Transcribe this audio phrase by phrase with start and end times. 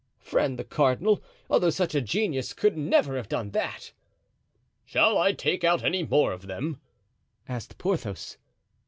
[0.17, 3.91] friend, the cardinal, although such a genius, could never have done that."
[4.83, 6.81] "Shall I take out any more of them?"
[7.47, 8.37] asked Porthos.